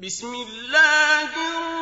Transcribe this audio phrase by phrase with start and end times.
[0.00, 1.75] بسم الله الرحمن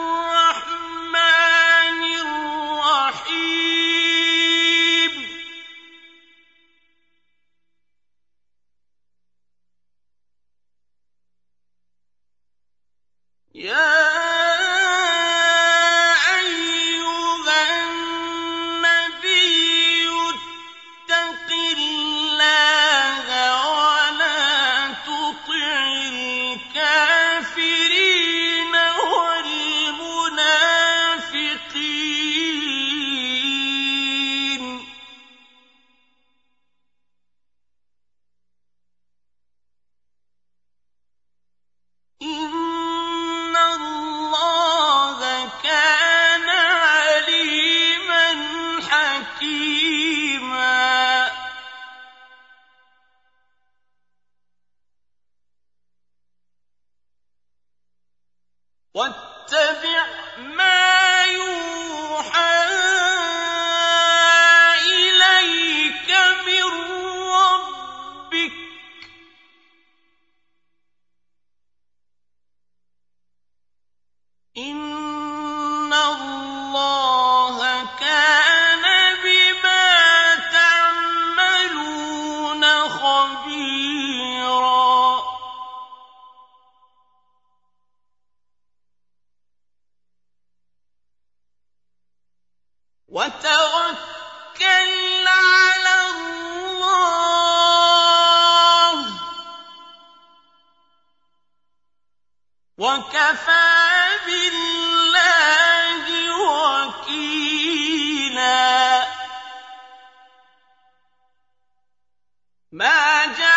[112.74, 113.53] ما جاء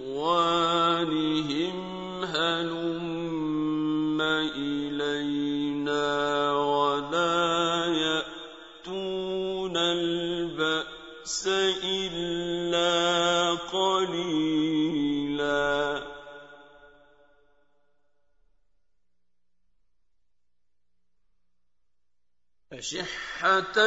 [0.05, 0.75] لإخوانهم
[2.23, 4.21] هلم
[4.55, 6.05] إلينا
[6.53, 11.47] ولا يأتون البأس
[11.83, 14.95] إلا قليلا.
[22.79, 23.77] أشحة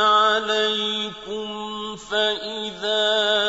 [0.00, 1.48] عليكم
[1.96, 3.39] فإذا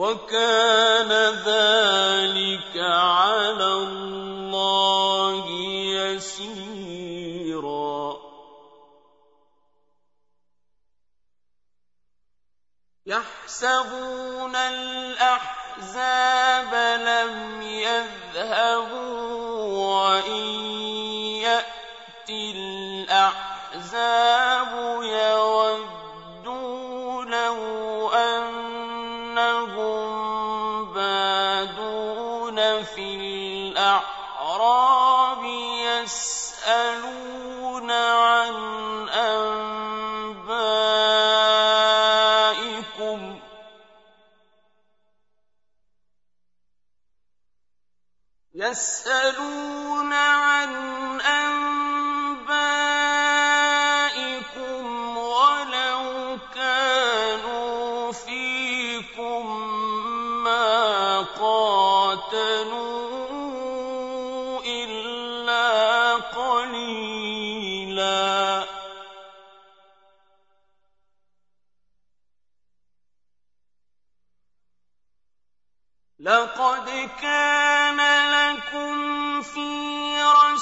[0.00, 1.12] وكان
[1.44, 5.44] ذلك على الله
[6.16, 7.50] يسيرا.
[13.06, 14.39] يحسبون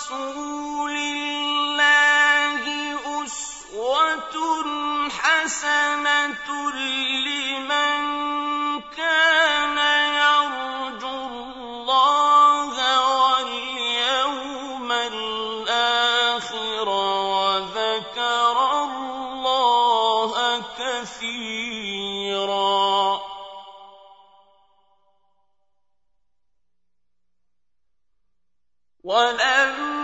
[0.08, 2.64] رَسُولِ اللَّهِ
[3.24, 4.36] أُسْوَةٌ
[5.10, 6.48] حَسَنَةٌ
[7.28, 7.92] لِّمَن
[8.96, 9.78] كَانَ
[10.16, 12.76] يَرْجُو اللَّهَ
[13.20, 20.32] وَالْيَوْمَ الْآخِرَ وَذَكَرَ اللَّهَ
[20.78, 22.08] كَثِيرًا.
[29.04, 29.97] وَلَمَّا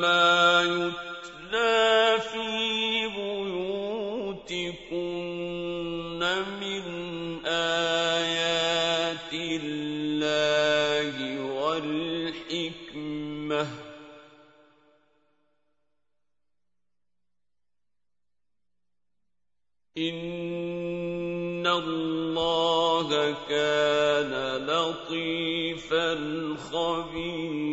[0.00, 2.48] ما يتلى في
[4.44, 4.94] بيوتكن
[6.60, 6.84] من
[7.46, 11.16] آيات الله
[11.52, 13.04] والحكمة.
[19.98, 24.32] إن الله كان
[24.66, 26.08] لطيفا
[26.56, 27.63] خبيرا.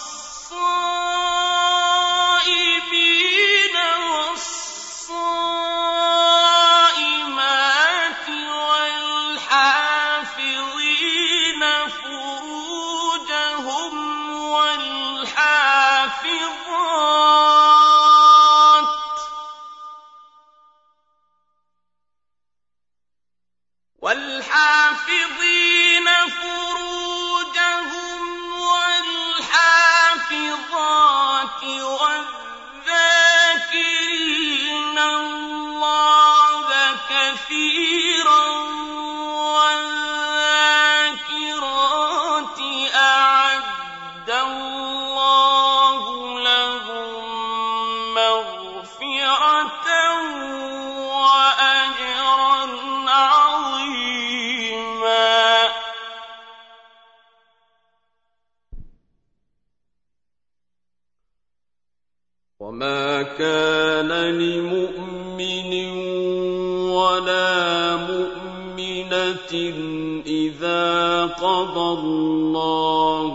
[70.45, 73.33] إذا قضى الله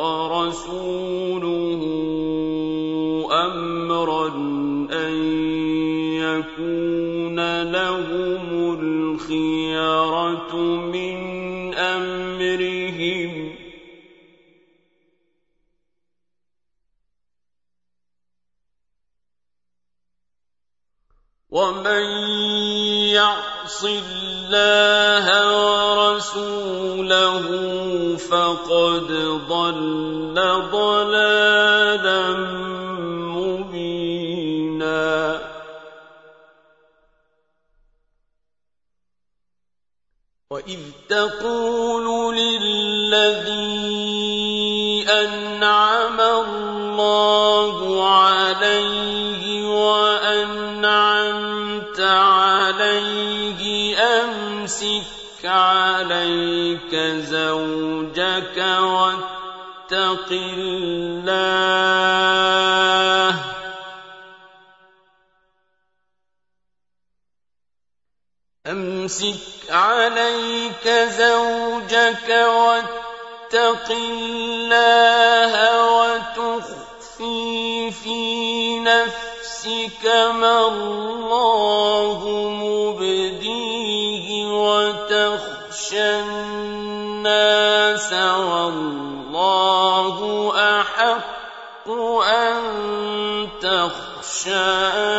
[0.00, 1.82] ورسوله
[3.32, 4.28] أمرا
[4.92, 5.14] أن
[6.20, 8.44] يكون لهم
[8.80, 10.56] الخيرة
[10.92, 11.18] من
[11.74, 13.50] أمرهم
[21.50, 22.79] ومن
[23.12, 25.26] يعص الله
[26.10, 27.46] ورسوله
[28.16, 29.08] فقد
[29.48, 30.36] ضل
[30.72, 32.22] ضلالا
[33.36, 35.10] مبينا.
[40.50, 43.69] وإذ تقول للذي
[54.82, 56.94] أمسك عليك
[57.28, 61.70] زوجك واتق الله
[68.66, 75.52] أمسك عليك زوجك واتق الله
[75.94, 80.04] وتخفي في نفسك
[80.40, 82.18] ما الله
[82.50, 83.29] مبديه
[85.90, 90.18] وتخشى الناس والله
[90.80, 91.88] أحق
[92.22, 95.10] أن تخشاه.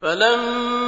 [0.00, 0.81] فلما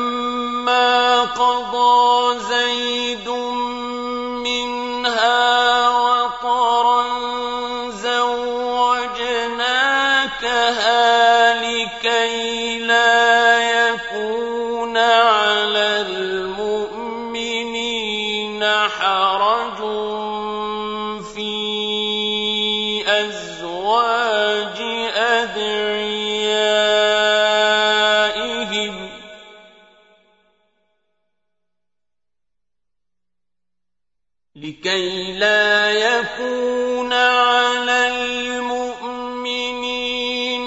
[34.56, 38.08] لكي لا يكون على
[38.54, 39.52] المؤمنين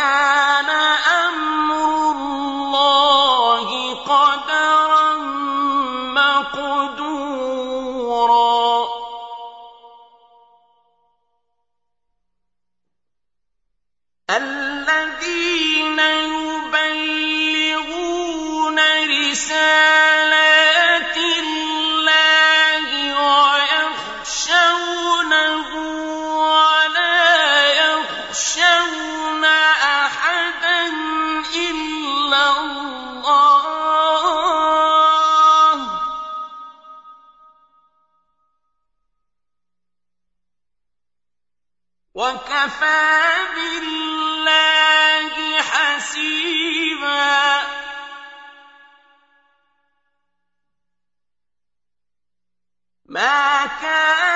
[0.00, 0.49] وكان
[42.20, 47.20] وكفى بالله حسيبا.
[53.04, 54.29] ما كان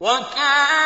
[0.00, 0.79] 我靠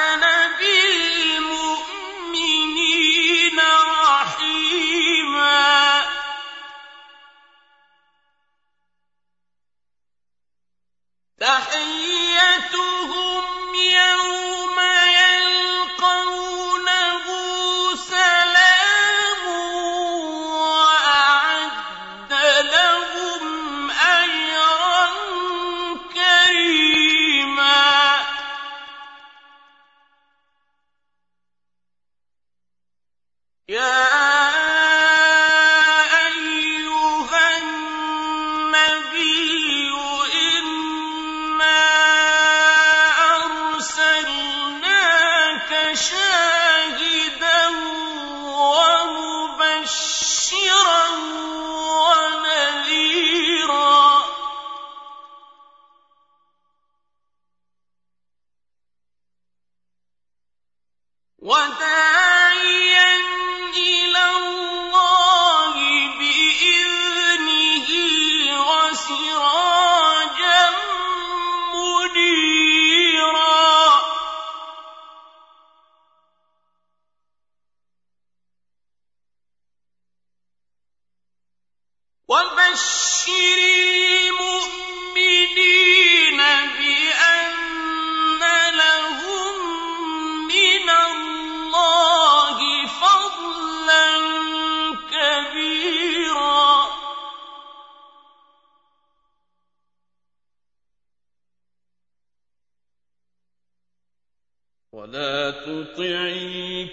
[105.62, 106.32] تطع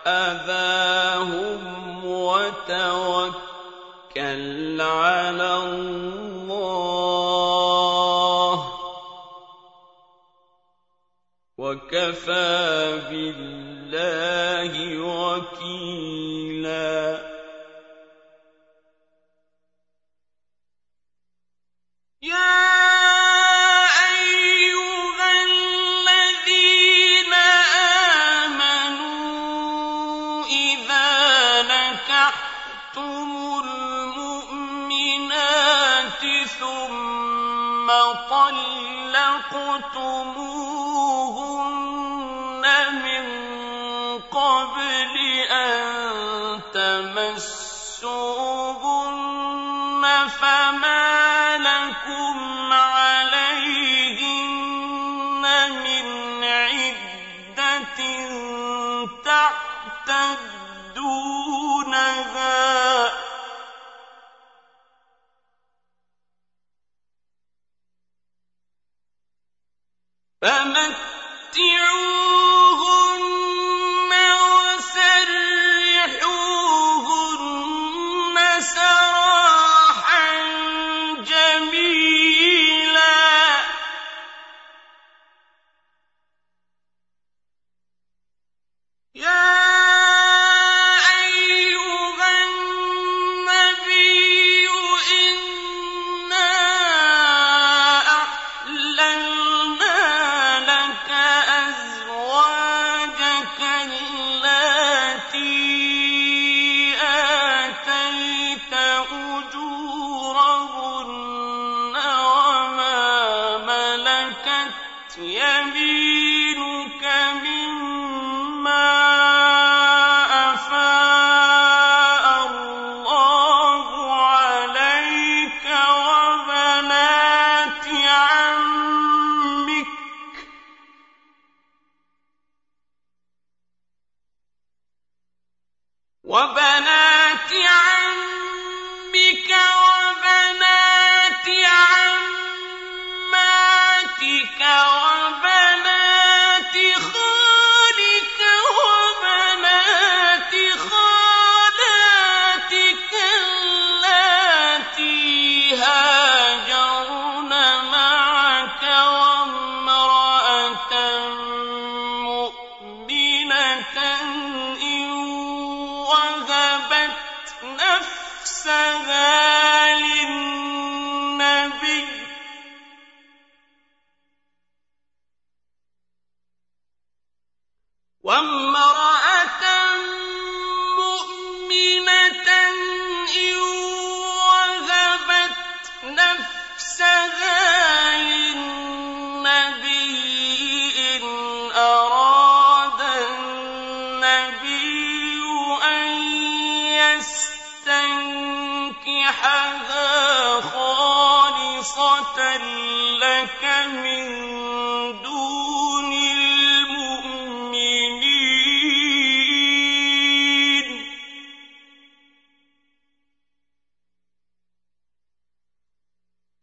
[0.08, 1.62] اذاهم
[2.06, 3.49] وتوكل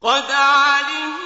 [0.08, 1.25] أيمان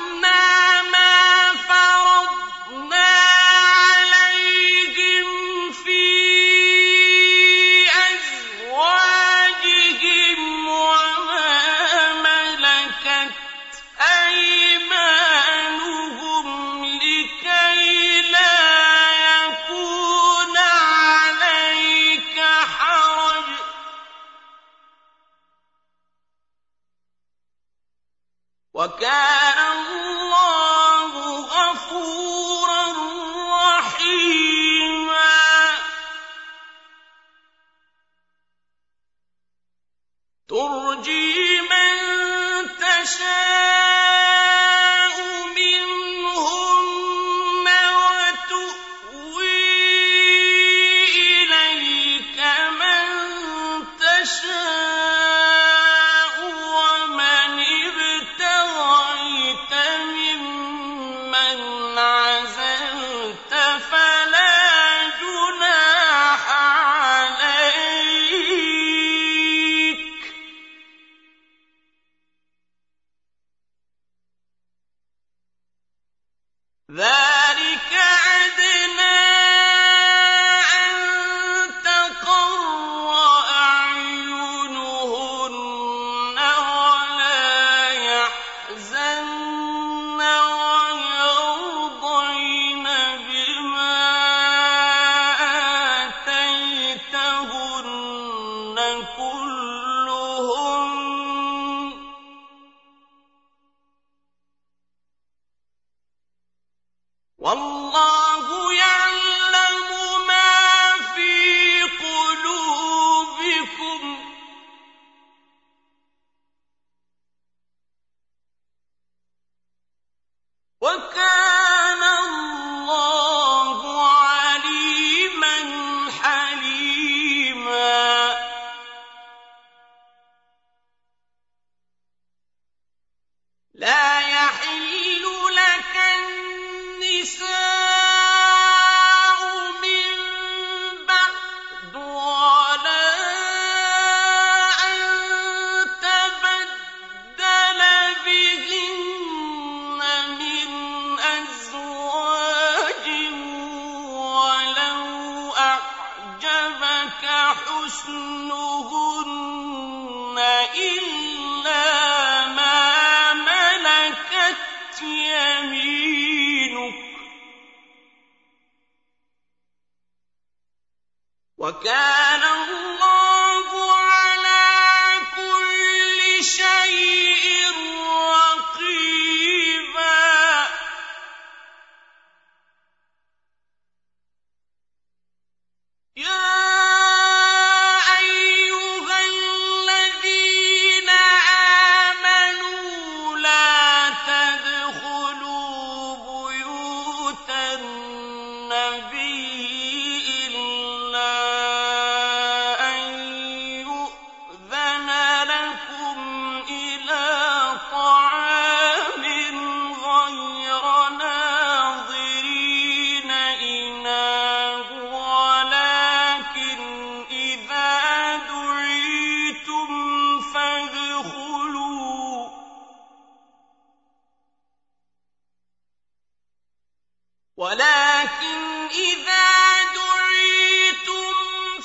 [227.61, 229.48] ولكن إذا
[229.94, 231.34] دعيتم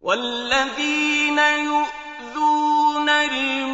[0.00, 3.70] والذين يؤذون المؤمنين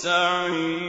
[0.04, 0.81] لهم